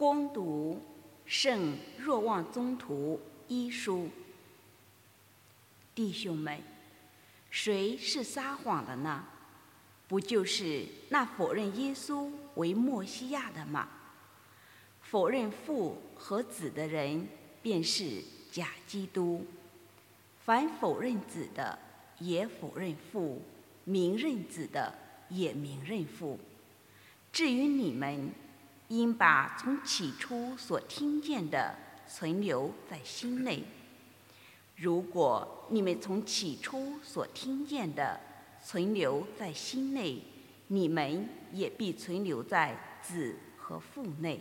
[0.00, 0.80] 攻读
[1.26, 4.08] 圣若望宗徒一书，
[5.94, 6.58] 弟兄们，
[7.50, 9.26] 谁是撒谎的呢？
[10.08, 13.90] 不就是那否认耶稣为墨西亚的吗？
[15.02, 17.28] 否认父和子的人，
[17.60, 19.44] 便是假基督。
[20.46, 21.78] 凡否认子的，
[22.18, 23.42] 也否认父；
[23.84, 24.94] 明认子的，
[25.28, 26.38] 也明认父。
[27.30, 28.32] 至于你们，
[28.90, 31.76] 应把从起初所听见的
[32.08, 33.62] 存留在心内。
[34.74, 38.18] 如果你们从起初所听见的
[38.64, 40.20] 存留在心内，
[40.66, 44.40] 你们也必存留在子和父内。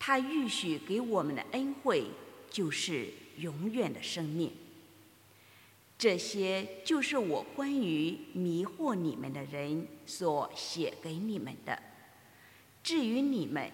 [0.00, 2.06] 他预许给我们的恩惠，
[2.50, 4.50] 就是永远的生命。
[5.96, 11.80] 这些就是我关于迷惑你们的人所写给你们的。
[12.84, 13.68] 至于你们，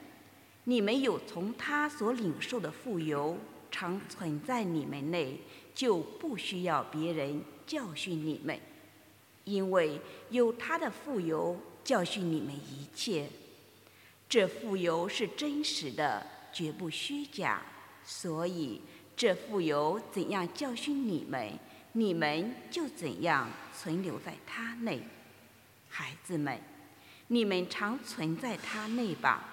[0.64, 3.36] 你们有从他所领受的富有
[3.70, 5.36] 常存在你们内，
[5.74, 8.56] 就不需要别人教训你们，
[9.44, 13.28] 因为有他的富有教训你们一切。
[14.28, 17.60] 这富有是真实的，绝不虚假，
[18.04, 18.80] 所以
[19.16, 21.58] 这富有怎样教训你们，
[21.94, 25.02] 你们就怎样存留在他内，
[25.88, 26.69] 孩子们。
[27.32, 29.44] 你们常存在他内吧，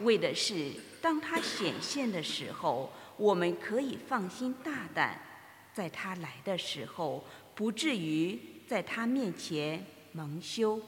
[0.00, 5.18] 为的是当他显现的时候，我们可以放心大胆，
[5.72, 8.38] 在他来的时候，不至于
[8.68, 10.78] 在他面前蒙羞。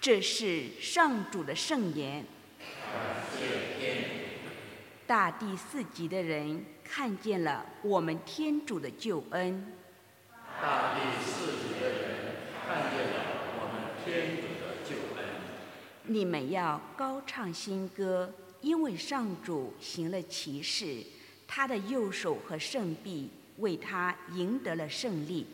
[0.00, 2.24] 这是上主的圣言。
[5.04, 9.72] 大地四极的人看见了我们天主的救恩。
[10.62, 11.63] 大地四。
[12.74, 13.20] 看见了
[13.60, 15.24] 我们天主的救恩。
[16.02, 21.04] 你们要高唱新歌，因为上主行了奇事，
[21.46, 25.46] 他的右手和圣臂为他赢得了胜利。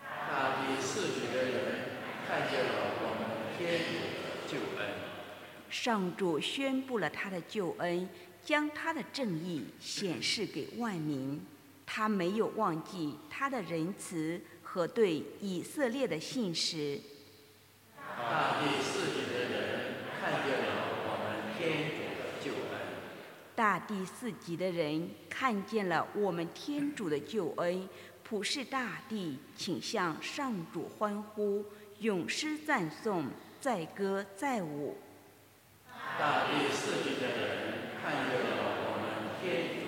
[0.00, 1.60] 大地四极的人
[2.26, 2.72] 看见了
[3.02, 3.92] 我们天主
[4.24, 4.88] 的救恩。
[5.68, 8.08] 上主宣布了他的救恩，
[8.42, 11.38] 将他的正义显示给万民。
[11.84, 14.40] 他没有忘记他的仁慈。
[14.74, 16.98] 和对以色列的信实。
[17.96, 20.66] 大地四极的人看见了
[21.06, 22.80] 我们天主的救恩。
[23.54, 27.88] 大地四极的人看见了我们天主的救恩，
[28.24, 31.64] 普世大地，请向上主欢呼，
[32.00, 33.26] 咏诗赞颂，
[33.60, 34.96] 载歌载舞。
[36.18, 37.46] 大地四极的人
[38.02, 39.06] 看见了我们
[39.40, 39.83] 天主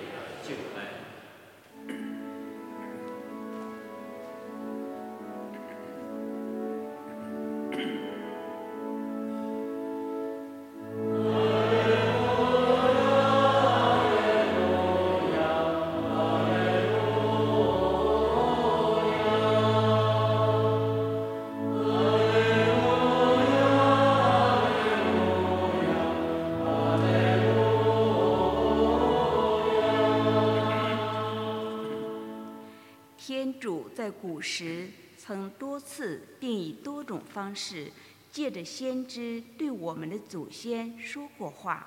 [33.97, 37.91] 在古时，曾多次并以多种方式，
[38.31, 41.87] 借着先知对我们的祖先说过话，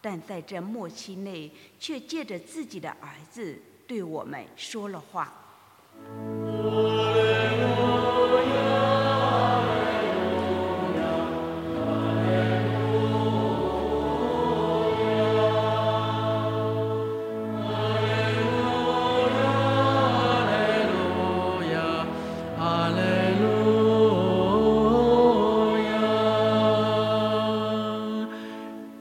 [0.00, 1.48] 但在这末期内，
[1.78, 3.56] 却借着自己的儿子
[3.86, 5.32] 对我们说了话。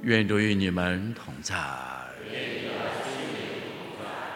[0.04, 1.56] 愿主与你们同在。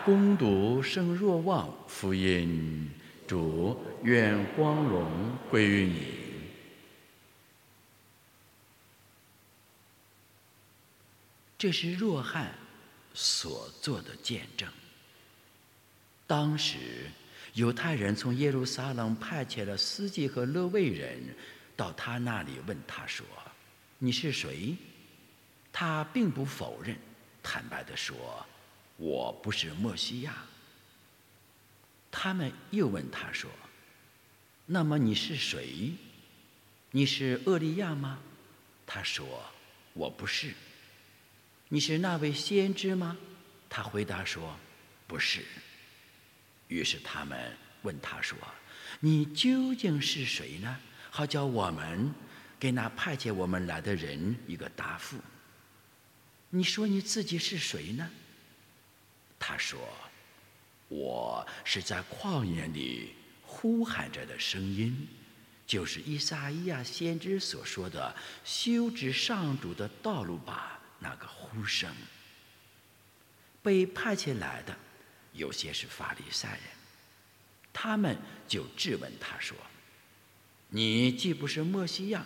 [0.05, 2.89] 攻读圣若望福音，
[3.27, 6.05] 主愿光荣归于你。
[11.57, 12.53] 这是若翰
[13.13, 14.69] 所做的见证。
[16.25, 16.77] 当时，
[17.55, 21.19] 犹太人从耶路撒冷派遣了司机和勒卫人
[21.75, 23.25] 到他那里，问他说
[23.99, 24.77] ：“你是谁？”
[25.79, 26.97] 他并不否认，
[27.43, 28.43] 坦白地说
[28.97, 30.33] ：“我不是墨西亚。”
[32.09, 33.47] 他们又问他说
[34.65, 35.93] ：“那么你是谁？
[36.89, 38.17] 你是厄利亚吗？”
[38.87, 39.45] 他说
[39.93, 40.51] ：“我不是。”
[41.69, 43.15] 你是那位先知吗？
[43.69, 44.57] 他回答说
[45.05, 45.45] ：“不是。”
[46.69, 48.35] 于是他们问他说
[48.99, 50.75] ：“你究竟是谁呢？
[51.11, 52.11] 好叫我们
[52.59, 55.19] 给那派遣我们来的人一个答复。
[56.49, 58.09] 你说你自己是谁呢？
[59.37, 59.79] 他说
[60.89, 63.13] ：“我是在旷野里
[63.43, 65.07] 呼喊着的声音，
[65.67, 71.93] 就是伊撒伊亚先知所说的‘修直上主的道路吧’那个呼声。”
[73.61, 74.75] 被派遣来的
[75.33, 76.61] 有些是法利赛人，
[77.73, 78.17] 他们
[78.47, 79.57] 就质问他说
[80.69, 82.25] ：“你既不是墨西亚。”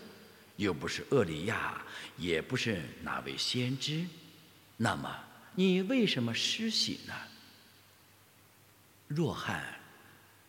[0.62, 1.82] 又不是厄里亚，
[2.18, 4.06] 也不是哪位先知，
[4.78, 5.12] 那么
[5.56, 7.14] 你为什么失喜呢？
[9.08, 9.80] 若翰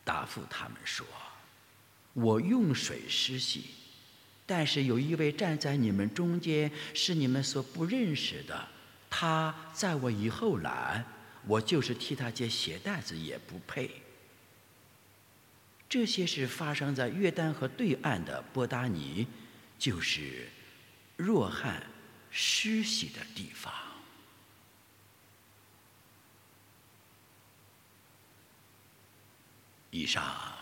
[0.05, 1.07] 答复他们说
[2.13, 3.71] ：“我用水施洗，
[4.45, 8.69] 但是有一位站在你们中间，是你们所不认识的，
[9.09, 11.03] 他在我以后来，
[11.47, 13.91] 我就是替他解鞋带子也不配。”
[15.89, 19.27] 这些是发生在约旦河对岸的波达尼。
[19.83, 20.49] 就是
[21.17, 21.85] 若汉
[22.31, 23.75] 施洗的地方。
[29.91, 30.57] 以上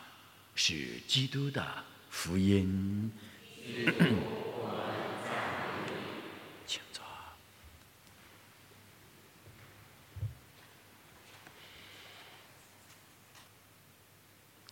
[0.55, 3.13] 是基督的福音。
[6.67, 7.05] 请坐。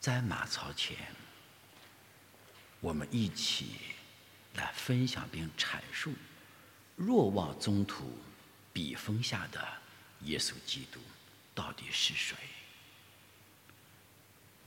[0.00, 0.96] 在马槽前，
[2.80, 3.97] 我们一起。
[4.54, 6.12] 来分享并阐述
[6.96, 8.18] 若望宗徒
[8.72, 9.66] 笔锋下的
[10.22, 11.00] 耶稣基督
[11.54, 12.36] 到底是谁？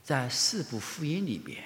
[0.02, 1.62] 在四部福音里边，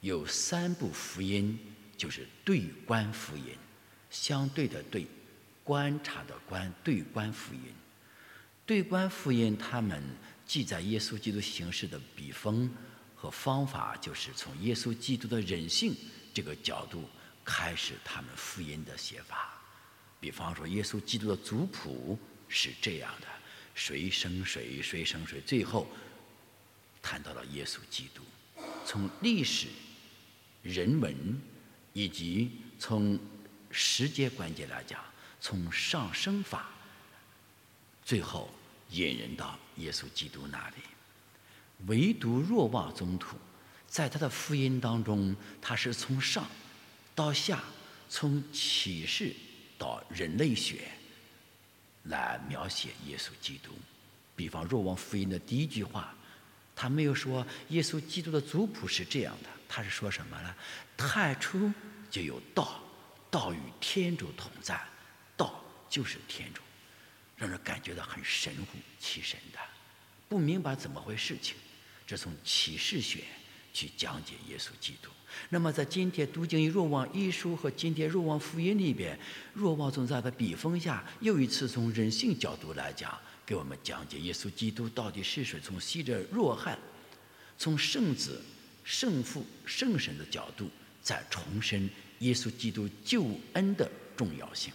[0.00, 1.58] 有三部福音
[1.96, 3.56] 就是对观福音，
[4.10, 5.06] 相对的对，
[5.62, 7.60] 观察的观，对观福音。
[8.64, 10.02] 对观福音，他们
[10.44, 12.68] 记载耶稣基督行事的笔锋
[13.14, 15.94] 和方法，就是从耶稣基督的人性
[16.34, 17.08] 这个角度。
[17.46, 19.54] 开始他们福音的写法，
[20.18, 23.26] 比方说耶稣基督的族谱是这样的：
[23.72, 25.86] 谁生谁，谁生谁，最后
[27.00, 28.22] 谈到了耶稣基督。
[28.84, 29.68] 从历史、
[30.62, 31.40] 人文
[31.92, 32.50] 以及
[32.80, 33.16] 从
[33.70, 35.00] 时间关节来讲，
[35.40, 36.68] 从上升法，
[38.04, 38.52] 最后
[38.90, 40.76] 引人到耶稣基督那里。
[41.86, 43.36] 唯独若望宗徒，
[43.86, 46.44] 在他的福音当中，他是从上。
[47.16, 47.64] 到下，
[48.10, 49.34] 从启示
[49.78, 50.82] 到人类学
[52.04, 53.72] 来描写耶稣基督。
[54.36, 56.14] 比方《若望福音》的第一句话，
[56.76, 60.54] 他没有说耶稣基督的族谱是这样的，他是说什么呢？
[60.94, 61.72] 太初
[62.10, 62.82] 就有道，
[63.30, 64.78] 道与天主同在，
[65.38, 66.60] 道就是天主，
[67.34, 69.58] 让人感觉到很神乎其神的，
[70.28, 71.56] 不明白怎么回事情。
[72.06, 73.24] 这从启示学
[73.76, 75.10] 去讲解耶稣基督。
[75.50, 79.18] 那么，在今天读经《若望一书》和今天《若望福音》里边，
[79.52, 83.12] 若望总在的笔锋下，又一次从人性角度来讲，
[83.44, 85.60] 给我们讲解耶稣基督到底是谁。
[85.60, 86.78] 从昔者若翰，
[87.58, 88.40] 从圣子、
[88.82, 90.70] 圣父、圣神的角度，
[91.02, 91.90] 在重申
[92.20, 94.72] 耶稣基督救恩的重要性。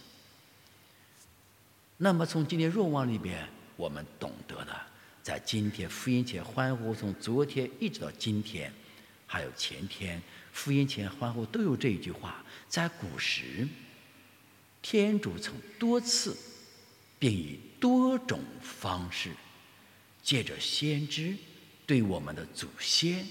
[1.96, 4.86] 那么，从今天若望里边，我们懂得了，
[5.24, 8.72] 在今天福音前欢呼，从昨天一直到今天，
[9.32, 10.20] 还有前天。
[10.52, 13.66] 福音前欢呼都有这一句话，在古时，
[14.82, 16.36] 天主曾多次，
[17.18, 19.32] 并以多种方式，
[20.22, 21.34] 借着先知
[21.86, 23.26] 对我们的祖先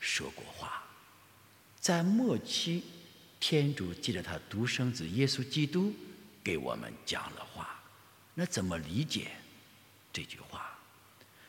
[0.00, 0.82] 说过话。
[1.78, 2.82] 在末期，
[3.38, 5.94] 天主借着他独生子耶稣基督
[6.42, 7.78] 给我们讲了话。
[8.32, 9.32] 那怎么理解
[10.10, 10.78] 这句话？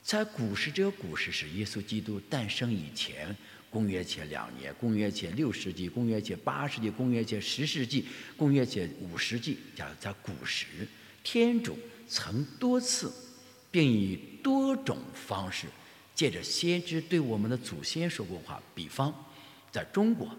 [0.02, 3.34] 在古时，这个古时是耶稣基督诞生以前。
[3.74, 8.06] 公元前两年，公元前六世纪，公元前八世纪，公元前十世纪，
[8.38, 10.88] 公元前五世纪，讲在古时，
[11.24, 11.76] 天主
[12.08, 13.12] 曾多次，
[13.72, 15.66] 并以多种方式，
[16.14, 18.62] 借着先知对我们的祖先说过话。
[18.76, 19.12] 比方，
[19.72, 20.30] 在中国，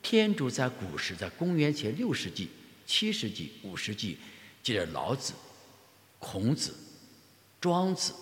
[0.00, 2.48] 天主在古时，在公元前六世纪、
[2.86, 4.16] 七世纪、五世纪，
[4.62, 5.34] 借着老子、
[6.18, 6.74] 孔子、
[7.60, 8.14] 庄子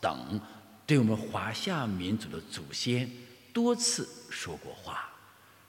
[0.00, 0.40] 等，
[0.86, 3.06] 对我们华夏民族的祖先。
[3.54, 5.08] 多次说过话，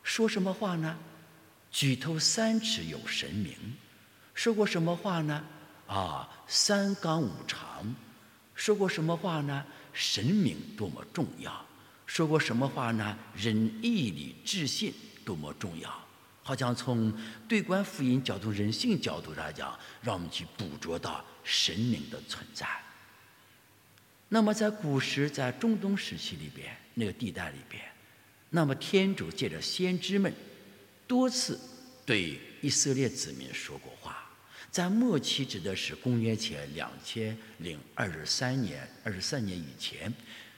[0.04, 0.98] 说什么话呢？
[1.72, 3.56] 举头三尺有神明。
[4.34, 5.46] 说过什么话呢？
[5.88, 7.96] 啊，三纲五常。
[8.56, 9.64] 说过什么话呢？
[9.94, 11.66] 神明多么重要。
[12.08, 13.18] 说过什么话呢？
[13.36, 14.92] 仁义礼智信
[15.24, 15.94] 多么重要。
[16.42, 17.14] 好像从
[17.48, 22.68] 对观福音角度、人性角度来讲，让我们去捕捉到神明的存在。
[24.30, 26.76] 那么在古时，在中东时期里边。
[26.96, 27.84] 那个地带里边，
[28.50, 30.34] 那么天主借着先知们
[31.06, 31.60] 多次
[32.06, 34.28] 对以色列子民说过话，
[34.72, 40.12] 在末期指的是公元前两千零二十三年、二十三年以前，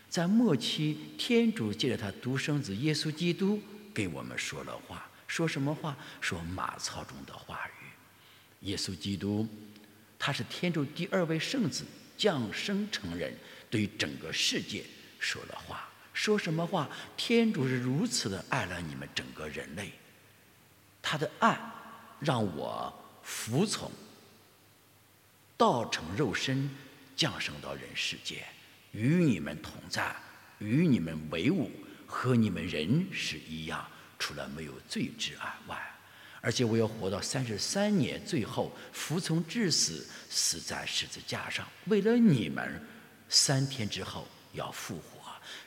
[0.09, 3.61] 在末期，天主借着他独生子耶稣基督
[3.93, 5.97] 给我们说了话，说什么话？
[6.21, 8.67] 说马槽中的话语。
[8.67, 9.47] 耶稣基督，
[10.17, 11.83] 他是天主第二位圣子
[12.15, 13.33] 降生成人，
[13.69, 14.83] 对整个世界
[15.19, 15.87] 说了话。
[16.17, 16.89] 说什么话？
[17.15, 19.91] 天主是如此的爱了你们整个人类。
[20.99, 21.55] 他的爱
[22.19, 23.91] 让我服从，
[25.55, 26.67] 道成肉身，
[27.15, 28.43] 降生到人世间，
[28.93, 30.13] 与你们同在，
[30.57, 31.69] 与你们为伍，
[32.07, 35.79] 和你们人是一样，除了没有罪之外，
[36.41, 42.83] 而且我要活到三十三年，最后服从至死，死在十字架上，为了你们，
[43.29, 45.16] 三天之后要复活。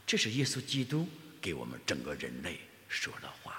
[0.07, 1.07] 这是耶稣基督
[1.41, 2.59] 给我们整个人类
[2.89, 3.57] 说的话。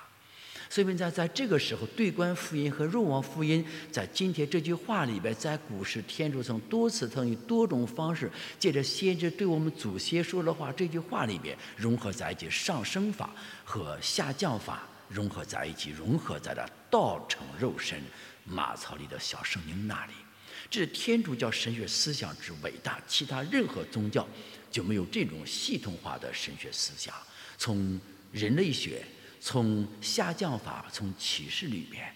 [0.70, 13.32] 所以在在这个时候，对观福音和肉王福音，在今天这句话里边，在古时天主曾多次曾以多种方式，借着先知对我们祖先说的话，这句话里边融合在一起，上升法
[13.66, 18.02] 和下降法融合在一起，融合在了道成肉身
[18.46, 20.14] 马槽里的小圣婴那里。
[20.70, 24.28] 这是天主教神学思想之伟大，其他任何宗教
[24.72, 27.14] 就没有这种系统化的神学思想。
[27.58, 28.00] 从
[28.32, 29.04] 人类学。
[29.44, 32.16] 从下降法，从启示里面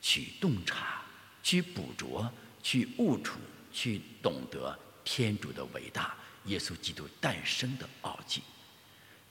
[0.00, 1.02] 去洞察、
[1.42, 2.32] 去捕捉、
[2.62, 3.38] 去悟出、
[3.70, 8.40] 去懂得天主的伟大，耶稣基督诞生的奥迹。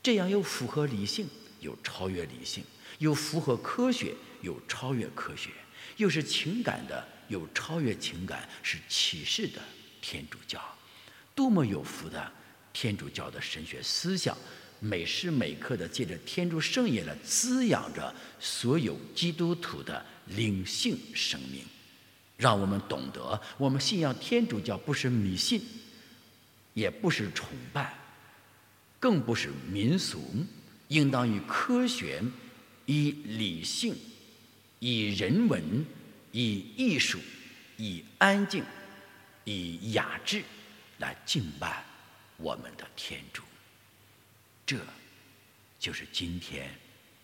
[0.04, 1.28] 这样又符合理性，
[1.62, 2.64] 又超越理性；
[3.00, 4.14] 又符合科学，
[4.44, 5.50] 又超越科学；
[5.98, 9.60] 又是情感的，有超越情感，是启示的
[10.02, 10.62] 天主教。
[11.34, 12.32] 多么有福的
[12.72, 14.38] 天主教的神学思想！
[14.84, 21.64] 每时每刻的借着天主圣言来滋养着所有基督徒的灵性生命，
[22.36, 25.62] 让我们懂得，我们信仰天主教不是迷信，
[26.74, 27.94] 也不是崇拜，
[29.00, 30.20] 更不是民俗，
[30.88, 32.20] 应当以科学、
[32.88, 33.96] 以理性、
[34.80, 35.86] 以人文、
[36.32, 37.20] 以艺术、
[37.78, 38.64] 以安静、
[39.44, 40.44] 以雅致
[41.00, 41.84] 来敬拜
[42.38, 43.44] 我们的天主。
[44.66, 44.78] 这，
[45.80, 46.70] 就是今天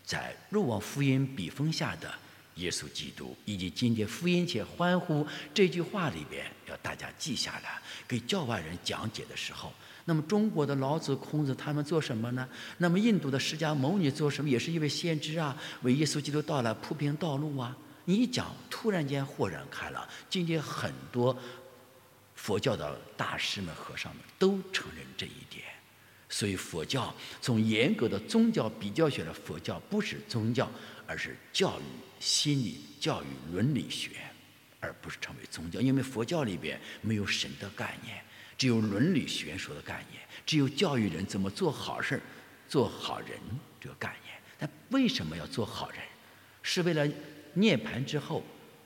[0.04, 2.14] 在若望福音笔锋下的
[2.56, 9.74] 耶稣基督，以及今天福音且欢呼这句话里边，要大家记下来，给教外人讲解的时候。
[10.06, 12.48] 那么中国的老子、孔子他们做什么呢？
[12.78, 14.50] 那么印度的释迦牟尼做什么？
[14.50, 17.76] 也是一位先知啊，为耶稣基督到来铺平道路啊。
[18.10, 20.08] 你一讲，突然间豁然开朗。
[20.30, 21.38] 今天很多
[22.36, 25.66] 佛教的大师们、和尚们都承认这一点。
[26.30, 30.72] 所以佛教从严格的宗教比较学的佛教不是宗教，
[31.06, 31.84] 而是教育
[32.18, 34.12] 心理、教育伦理学，
[34.80, 35.82] 而不是成为宗教。
[35.82, 38.24] 因为佛教里边没有神的概念，
[38.58, 42.22] 只有伦理学说的概念，只有教育人怎么做好事、
[42.70, 43.38] 做好人
[43.82, 44.34] 这个概念。
[44.58, 46.00] 但为什么要做好人？
[46.64, 47.06] 是为了
[47.60, 48.44] 涅槃之后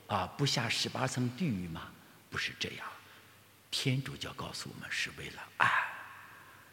[0.08, 1.92] 啊不下十八层地狱吗？
[2.30, 2.88] 不是这样。
[3.70, 5.70] 天主教告诉我们是为了爱。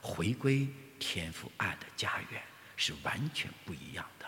[0.00, 0.66] 回归
[1.00, 2.40] 天赋爱的家园
[2.76, 4.26] 是完全不一样的，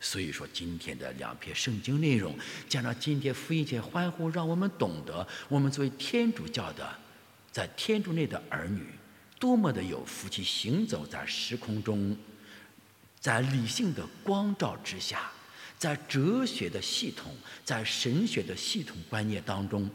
[0.00, 2.36] 所以说今天的两篇圣经内容，
[2.68, 6.98] 加上今天福音界欢呼，让我们懂得我们作为天主教的，
[7.52, 8.86] 在天主内的儿女，
[9.38, 12.16] 多么的有福气，行走在时空中，
[13.20, 15.30] 在理性的光照之下，
[15.84, 19.90] 在哲学的系统，在神学的系统观念当中，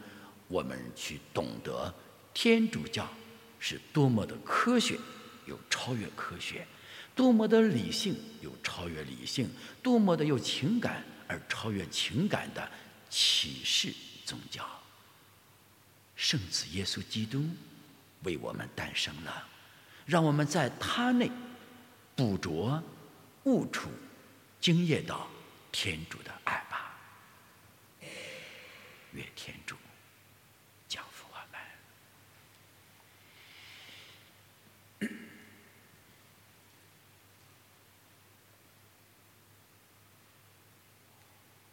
[0.46, 1.92] 我们去懂得
[2.32, 3.08] 天主教。
[3.58, 4.96] 是多么的科学，
[5.46, 6.60] 又超越科学；
[7.12, 9.48] 多么的理性，又超越理性；
[9.82, 12.70] 多么的有情感，而超越情感的
[13.08, 13.92] 启示
[14.24, 14.64] 宗教。
[16.14, 17.44] 圣子耶稣基督
[18.22, 19.44] 为我们诞生了，
[20.06, 21.28] 让我们在他内
[22.14, 22.80] 捕捉、
[23.42, 23.90] 悟出、
[24.60, 25.28] 经验到
[25.72, 26.94] 天主的爱吧。
[29.12, 29.76] 愿天主。